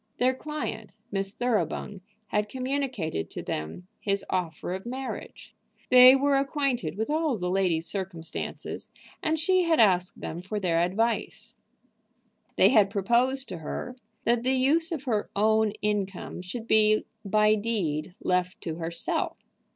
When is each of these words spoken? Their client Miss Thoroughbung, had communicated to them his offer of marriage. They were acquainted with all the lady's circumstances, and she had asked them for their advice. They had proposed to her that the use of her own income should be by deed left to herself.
Their 0.17 0.33
client 0.33 0.97
Miss 1.11 1.31
Thoroughbung, 1.31 2.01
had 2.29 2.49
communicated 2.49 3.29
to 3.29 3.43
them 3.43 3.87
his 3.99 4.25
offer 4.31 4.73
of 4.73 4.83
marriage. 4.87 5.53
They 5.91 6.15
were 6.15 6.37
acquainted 6.37 6.97
with 6.97 7.11
all 7.11 7.37
the 7.37 7.51
lady's 7.51 7.85
circumstances, 7.85 8.89
and 9.21 9.37
she 9.39 9.61
had 9.65 9.79
asked 9.79 10.19
them 10.19 10.41
for 10.41 10.59
their 10.59 10.79
advice. 10.81 11.55
They 12.55 12.69
had 12.69 12.89
proposed 12.89 13.47
to 13.49 13.59
her 13.59 13.95
that 14.23 14.41
the 14.41 14.53
use 14.55 14.91
of 14.91 15.03
her 15.03 15.29
own 15.35 15.73
income 15.83 16.41
should 16.41 16.65
be 16.67 17.05
by 17.23 17.53
deed 17.53 18.15
left 18.23 18.59
to 18.61 18.77
herself. 18.77 19.37